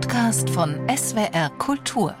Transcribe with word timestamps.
Podcast 0.00 0.48
von 0.50 0.76
SWR 0.88 1.50
Kultur. 1.58 2.14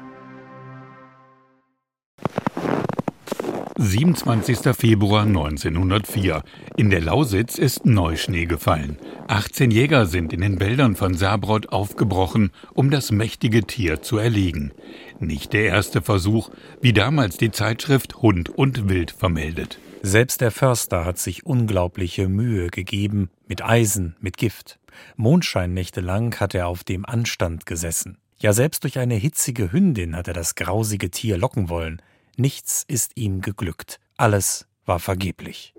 27. 3.76 4.74
Februar 4.76 5.22
1904. 5.22 6.42
In 6.76 6.90
der 6.90 7.00
Lausitz 7.02 7.56
ist 7.56 7.86
Neuschnee 7.86 8.46
gefallen. 8.46 8.98
18 9.28 9.70
Jäger 9.70 10.06
sind 10.06 10.32
in 10.32 10.40
den 10.40 10.58
Wäldern 10.58 10.96
von 10.96 11.14
Saarbrot 11.14 11.68
aufgebrochen, 11.68 12.50
um 12.74 12.90
das 12.90 13.12
mächtige 13.12 13.62
Tier 13.62 14.02
zu 14.02 14.18
erlegen. 14.18 14.72
Nicht 15.20 15.52
der 15.52 15.66
erste 15.66 16.02
Versuch, 16.02 16.50
wie 16.80 16.92
damals 16.92 17.36
die 17.36 17.52
Zeitschrift 17.52 18.16
Hund 18.16 18.48
und 18.48 18.88
Wild 18.88 19.12
vermeldet. 19.12 19.78
Selbst 20.02 20.40
der 20.40 20.50
Förster 20.50 21.04
hat 21.04 21.18
sich 21.18 21.46
unglaubliche 21.46 22.28
Mühe 22.28 22.70
gegeben, 22.70 23.30
mit 23.48 23.64
Eisen, 23.64 24.16
mit 24.20 24.36
Gift. 24.36 24.78
Mondscheinnächte 25.16 26.00
lang 26.00 26.38
hat 26.38 26.54
er 26.54 26.68
auf 26.68 26.84
dem 26.84 27.04
Anstand 27.04 27.66
gesessen. 27.66 28.18
Ja, 28.38 28.52
selbst 28.52 28.84
durch 28.84 28.98
eine 28.98 29.16
hitzige 29.16 29.72
Hündin 29.72 30.14
hat 30.14 30.28
er 30.28 30.34
das 30.34 30.54
grausige 30.54 31.10
Tier 31.10 31.38
locken 31.38 31.68
wollen. 31.68 32.00
Nichts 32.36 32.84
ist 32.86 33.12
ihm 33.16 33.40
geglückt. 33.40 33.98
Alles 34.16 34.66
war 34.86 35.00
vergeblich. 35.00 35.74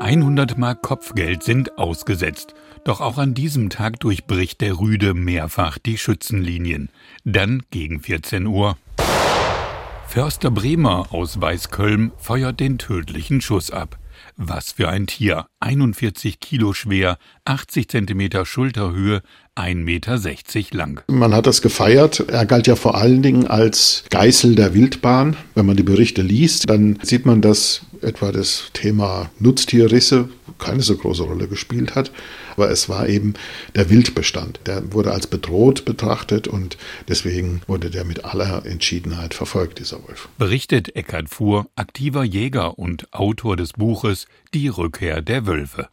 100 0.00 0.58
Mark 0.58 0.82
Kopfgeld 0.82 1.44
sind 1.44 1.78
ausgesetzt. 1.78 2.54
Doch 2.84 3.00
auch 3.00 3.18
an 3.18 3.34
diesem 3.34 3.70
Tag 3.70 4.00
durchbricht 4.00 4.60
der 4.60 4.80
Rüde 4.80 5.14
mehrfach 5.14 5.78
die 5.78 5.96
Schützenlinien. 5.96 6.88
Dann 7.24 7.62
gegen 7.70 8.00
14 8.00 8.46
Uhr. 8.46 8.76
Förster 10.08 10.50
Bremer 10.50 11.06
aus 11.12 11.40
Weißköln 11.40 12.10
feuert 12.18 12.58
den 12.58 12.78
tödlichen 12.78 13.40
Schuss 13.40 13.70
ab. 13.70 13.96
Was 14.36 14.72
für 14.72 14.88
ein 14.88 15.06
Tier. 15.06 15.46
41 15.60 16.40
Kilo 16.40 16.72
schwer, 16.72 17.18
80 17.44 17.88
Zentimeter 17.88 18.46
Schulterhöhe, 18.46 19.22
1,60 19.54 19.74
Meter 19.84 20.76
lang. 20.76 21.02
Man 21.08 21.34
hat 21.34 21.46
das 21.46 21.60
gefeiert. 21.60 22.20
Er 22.28 22.46
galt 22.46 22.66
ja 22.66 22.74
vor 22.74 22.96
allen 22.96 23.22
Dingen 23.22 23.46
als 23.46 24.04
Geißel 24.08 24.54
der 24.54 24.72
Wildbahn. 24.72 25.36
Wenn 25.54 25.66
man 25.66 25.76
die 25.76 25.82
Berichte 25.82 26.22
liest, 26.22 26.70
dann 26.70 26.98
sieht 27.02 27.26
man, 27.26 27.42
dass 27.42 27.82
etwa 28.00 28.32
das 28.32 28.70
Thema 28.72 29.30
Nutztierrisse 29.38 30.30
keine 30.58 30.80
so 30.80 30.96
große 30.96 31.24
Rolle 31.24 31.48
gespielt 31.48 31.94
hat. 31.94 32.12
Aber 32.56 32.70
es 32.70 32.88
war 32.88 33.08
eben 33.08 33.34
der 33.74 33.90
Wildbestand. 33.90 34.60
Der 34.66 34.92
wurde 34.92 35.12
als 35.12 35.26
bedroht 35.26 35.84
betrachtet 35.84 36.48
und 36.48 36.78
deswegen 37.08 37.60
wurde 37.66 37.90
der 37.90 38.04
mit 38.04 38.24
aller 38.24 38.64
Entschiedenheit 38.64 39.34
verfolgt, 39.34 39.80
dieser 39.80 40.02
Wolf. 40.06 40.28
Berichtet 40.38 40.96
Eckhard 40.96 41.28
Fuhr, 41.28 41.66
aktiver 41.76 42.24
Jäger 42.24 42.78
und 42.78 43.12
Autor 43.12 43.56
des 43.56 43.74
Buches 43.74 44.26
Die 44.54 44.68
Rückkehr 44.68 45.20
der 45.20 45.46
Wölfe. 45.46 45.88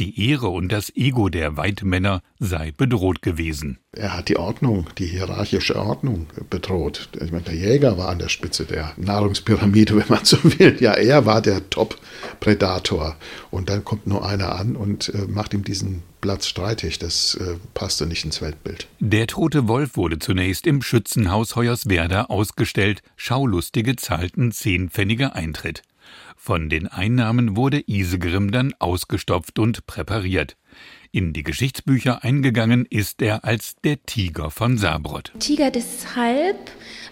Die 0.00 0.28
Ehre 0.30 0.48
und 0.48 0.70
das 0.70 0.90
Ego 0.96 1.28
der 1.28 1.56
Weidmänner 1.56 2.22
sei 2.40 2.72
bedroht 2.72 3.22
gewesen. 3.22 3.78
Er 3.92 4.16
hat 4.16 4.28
die 4.28 4.36
Ordnung, 4.36 4.88
die 4.98 5.06
hierarchische 5.06 5.76
Ordnung 5.76 6.26
bedroht. 6.50 7.08
Ich 7.20 7.30
meine, 7.30 7.44
der 7.44 7.54
Jäger 7.54 7.96
war 7.96 8.08
an 8.08 8.18
der 8.18 8.28
Spitze 8.28 8.64
der 8.64 8.92
Nahrungspyramide, 8.96 9.96
wenn 9.96 10.08
man 10.08 10.24
so 10.24 10.38
will. 10.42 10.76
Ja, 10.80 10.94
er 10.94 11.26
war 11.26 11.40
der 11.40 11.70
Top-Predator. 11.70 13.16
Und 13.52 13.68
dann 13.68 13.84
kommt 13.84 14.06
nur 14.08 14.26
einer 14.26 14.56
an 14.56 14.74
und 14.74 15.14
äh, 15.14 15.26
macht 15.28 15.54
ihm 15.54 15.62
diesen 15.62 16.02
Platz 16.20 16.48
streitig. 16.48 16.98
Das 16.98 17.34
äh, 17.36 17.56
passte 17.74 18.06
nicht 18.06 18.24
ins 18.24 18.42
Weltbild. 18.42 18.88
Der 18.98 19.28
tote 19.28 19.68
Wolf 19.68 19.96
wurde 19.96 20.18
zunächst 20.18 20.66
im 20.66 20.82
Schützenhaus 20.82 21.54
Hoyerswerda 21.54 22.24
ausgestellt. 22.24 23.02
Schaulustige 23.16 23.94
zahlten 23.94 24.50
zehnpfennige 24.50 25.34
Eintritt. 25.34 25.82
Von 26.36 26.68
den 26.68 26.88
Einnahmen 26.88 27.56
wurde 27.56 27.82
Isegrim 27.86 28.50
dann 28.50 28.74
ausgestopft 28.78 29.58
und 29.58 29.86
präpariert. 29.86 30.56
In 31.14 31.32
die 31.32 31.44
Geschichtsbücher 31.44 32.24
eingegangen 32.24 32.86
ist 32.90 33.22
er 33.22 33.44
als 33.44 33.76
der 33.84 34.02
Tiger 34.04 34.50
von 34.50 34.76
Saarbrott. 34.76 35.32
Tiger 35.38 35.70
deshalb, 35.70 36.56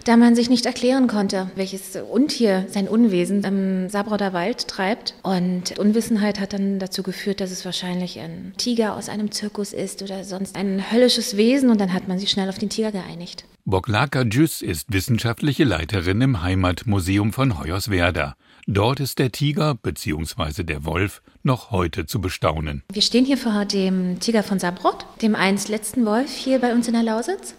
da 0.03 0.17
man 0.17 0.35
sich 0.35 0.49
nicht 0.49 0.65
erklären 0.65 1.07
konnte, 1.07 1.49
welches 1.55 1.95
Untier 1.95 2.65
sein 2.67 2.89
Unwesen 2.89 3.45
im 3.45 3.87
Saarbrauter 3.87 4.33
Wald 4.33 4.67
treibt. 4.67 5.15
Und 5.23 5.79
Unwissenheit 5.79 6.41
hat 6.41 6.51
dann 6.51 6.79
dazu 6.79 7.01
geführt, 7.01 7.39
dass 7.39 7.51
es 7.51 7.63
wahrscheinlich 7.63 8.19
ein 8.19 8.51
Tiger 8.57 8.97
aus 8.97 9.07
einem 9.07 9.31
Zirkus 9.31 9.71
ist 9.71 10.03
oder 10.03 10.25
sonst 10.25 10.57
ein 10.57 10.91
höllisches 10.91 11.37
Wesen. 11.37 11.69
Und 11.69 11.79
dann 11.79 11.93
hat 11.93 12.09
man 12.09 12.19
sich 12.19 12.29
schnell 12.29 12.49
auf 12.49 12.59
den 12.59 12.69
Tiger 12.69 12.91
geeinigt. 12.91 13.45
Boklaka 13.63 14.23
Jüss 14.23 14.61
ist 14.61 14.91
wissenschaftliche 14.91 15.63
Leiterin 15.63 16.19
im 16.19 16.41
Heimatmuseum 16.41 17.31
von 17.31 17.57
Hoyerswerda. 17.57 18.35
Dort 18.65 19.01
ist 19.01 19.19
der 19.19 19.31
Tiger 19.31 19.75
bzw. 19.75 20.63
der 20.63 20.85
Wolf 20.85 21.21
noch 21.43 21.71
heute 21.71 22.05
zu 22.05 22.21
bestaunen. 22.21 22.83
Wir 22.91 23.01
stehen 23.01 23.25
hier 23.25 23.37
vor 23.37 23.65
dem 23.65 24.21
Tiger 24.21 24.41
von 24.41 24.57
Saarbrott, 24.57 25.05
dem 25.21 25.35
einst 25.35 25.67
letzten 25.67 26.05
Wolf 26.05 26.31
hier 26.31 26.59
bei 26.59 26.71
uns 26.73 26.87
in 26.87 26.93
der 26.93 27.03
Lausitz. 27.03 27.55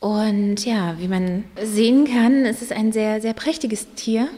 Und 0.00 0.64
ja, 0.66 0.98
wie 0.98 1.06
man 1.06 1.44
sehen 1.62 2.06
kann, 2.06 2.46
ist 2.46 2.62
es 2.62 2.72
ein 2.72 2.92
sehr, 2.92 3.20
sehr 3.20 3.32
prächtiges 3.32 3.86
Tier. 3.94 4.28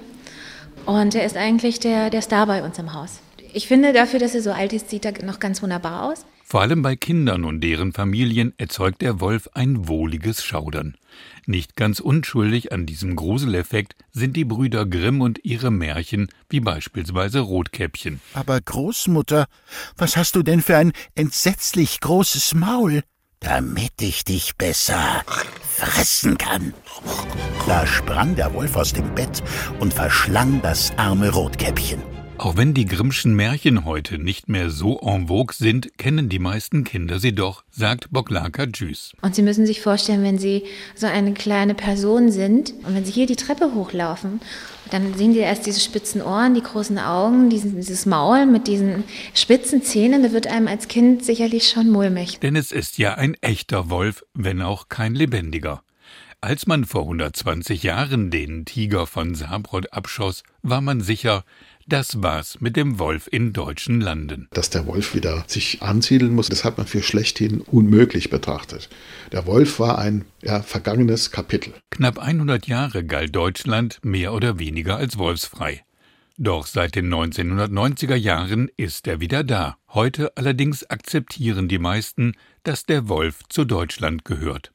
Und 0.85 1.15
er 1.15 1.25
ist 1.25 1.37
eigentlich 1.37 1.81
der, 1.81 2.11
der 2.11 2.21
Star 2.21 2.47
bei 2.47 2.63
uns 2.63 2.79
im 2.79 2.93
Haus. 2.93 3.21
Ich 3.57 3.69
finde, 3.69 3.95
dafür, 3.95 4.19
dass 4.19 4.35
er 4.35 4.43
so 4.43 4.53
alt 4.53 4.75
ist, 4.75 4.91
sieht 4.91 5.07
er 5.07 5.25
noch 5.25 5.39
ganz 5.39 5.63
wunderbar 5.63 6.03
aus. 6.03 6.27
Vor 6.45 6.61
allem 6.61 6.83
bei 6.83 6.95
Kindern 6.95 7.47
und 7.47 7.63
deren 7.63 7.95
Familien 7.95 8.53
erzeugt 8.59 9.01
der 9.01 9.19
Wolf 9.19 9.49
ein 9.55 9.89
wohliges 9.89 10.45
Schaudern. 10.45 10.99
Nicht 11.47 11.75
ganz 11.75 12.01
unschuldig 12.01 12.73
an 12.73 12.85
diesem 12.85 13.17
Gruseleffekt 13.17 13.97
sind 14.13 14.37
die 14.37 14.45
Brüder 14.45 14.85
Grimm 14.85 15.23
und 15.23 15.43
ihre 15.43 15.71
Märchen, 15.71 16.29
wie 16.51 16.61
beispielsweise 16.61 17.41
Rotkäppchen. 17.41 18.21
Aber 18.35 18.61
Großmutter, 18.61 19.47
was 19.97 20.19
hast 20.19 20.37
du 20.37 20.43
denn 20.43 20.61
für 20.61 20.77
ein 20.77 20.93
entsetzlich 21.15 22.01
großes 22.01 22.53
Maul? 22.53 23.05
Damit 23.41 24.03
ich 24.03 24.23
dich 24.25 24.57
besser 24.57 25.25
fressen 25.63 26.37
kann. 26.37 26.75
Da 27.67 27.87
sprang 27.87 28.37
der 28.37 28.53
Wolf 28.53 28.77
aus 28.77 28.93
dem 28.93 29.15
Bett 29.15 29.43
und 29.81 29.95
verschlang 29.95 30.61
das 30.61 30.93
arme 30.99 31.31
Rotkäppchen. 31.31 32.16
Auch 32.39 32.59
wenn 32.59 32.75
die 32.75 32.85
Grimmschen 32.85 33.35
Märchen 33.35 33.87
heute 33.87 34.19
nicht 34.19 34.49
mehr 34.49 34.69
so 34.69 34.99
en 35.01 35.29
vogue 35.29 35.55
sind, 35.55 35.97
kennen 35.97 36.29
die 36.29 36.39
meisten 36.39 36.85
Kinder 36.85 37.19
sie 37.19 37.35
doch, 37.35 37.65
sagt 37.71 38.11
Boglaka 38.11 38.65
Jüß. 38.65 39.15
Und 39.23 39.35
Sie 39.35 39.43
müssen 39.43 39.65
sich 39.65 39.81
vorstellen, 39.81 40.23
wenn 40.23 40.39
Sie 40.39 40.65
so 40.95 41.07
eine 41.07 41.33
kleine 41.33 41.75
Person 41.75 42.31
sind 42.31 42.75
und 42.85 42.95
wenn 42.95 43.07
Sie 43.07 43.13
hier 43.13 43.27
die 43.27 43.37
Treppe 43.37 43.73
hochlaufen, 43.75 44.41
dann 44.91 45.15
sehen 45.15 45.33
Sie 45.33 45.39
erst 45.39 45.65
diese 45.65 45.81
spitzen 45.81 46.21
Ohren, 46.21 46.55
die 46.55 46.63
großen 46.63 46.99
Augen, 46.99 47.49
diesen, 47.49 47.77
dieses 47.77 48.05
Maul 48.05 48.45
mit 48.45 48.67
diesen 48.67 49.05
spitzen 49.33 49.83
Zähnen, 49.83 50.23
da 50.23 50.33
wird 50.33 50.47
einem 50.47 50.69
als 50.69 50.89
Kind 50.89 51.25
sicherlich 51.25 51.71
schon 51.71 51.89
mulmig. 51.91 52.39
Denn 52.41 52.55
es 52.55 52.71
ist 52.71 52.99
ja 52.99 53.15
ein 53.15 53.35
echter 53.41 53.89
Wolf, 53.89 54.25
wenn 54.35 54.61
auch 54.61 54.89
kein 54.91 55.15
lebendiger. 55.15 55.83
Als 56.43 56.67
man 56.67 56.85
vor 56.85 57.03
120 57.03 57.83
Jahren 57.83 58.31
den 58.31 58.67
Tiger 58.67 59.07
von 59.07 59.35
Saarbrot 59.35 59.93
abschoss, 59.93 60.43
war 60.63 60.83
man 60.83 61.01
sicher, 61.01 61.45
das 61.89 62.23
war's 62.23 62.61
mit 62.61 62.77
dem 62.77 62.99
Wolf 62.99 63.27
in 63.31 63.55
deutschen 63.55 64.03
Landen. 64.03 64.47
Dass 64.53 64.69
der 64.69 64.87
Wolf 64.87 65.15
wieder 65.15 65.45
sich 65.47 65.83
ansiedeln 65.83 66.35
muss, 66.35 66.49
das 66.49 66.63
hat 66.63 66.77
man 66.77 66.87
für 66.87 67.03
schlechthin 67.03 67.63
unmöglich 67.63 68.29
betrachtet. 68.29 68.91
Der 69.33 69.47
Wolf 69.47 69.81
war 69.81 69.99
ein 69.99 70.27
ja, 70.43 70.61
vergangenes 70.63 71.31
Kapitel. 71.31 71.73
Knapp 71.91 72.19
100 72.19 72.67
Jahre 72.67 73.05
galt 73.05 73.35
Deutschland 73.35 73.99
mehr 74.03 74.35
oder 74.35 74.59
weniger 74.59 74.97
als 74.97 75.17
wolfsfrei. 75.17 75.87
Doch 76.39 76.67
seit 76.67 76.97
den 76.97 77.13
1990er 77.13 78.15
Jahren 78.15 78.69
ist 78.77 79.07
er 79.07 79.21
wieder 79.21 79.43
da. 79.43 79.79
Heute 79.89 80.37
allerdings 80.37 80.85
akzeptieren 80.85 81.67
die 81.67 81.79
meisten, 81.79 82.35
dass 82.63 82.85
der 82.85 83.09
Wolf 83.09 83.41
zu 83.49 83.65
Deutschland 83.65 84.27
gehört. 84.27 84.75